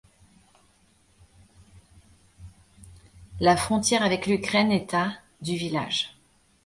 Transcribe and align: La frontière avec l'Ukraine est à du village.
La 3.39 3.55
frontière 3.55 4.01
avec 4.01 4.25
l'Ukraine 4.25 4.71
est 4.71 4.95
à 4.95 5.13
du 5.41 5.55
village. 5.55 6.17